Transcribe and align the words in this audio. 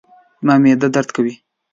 زما 0.43 0.55
معده 0.63 0.87
درد 0.95 1.09
کوي 1.15 1.33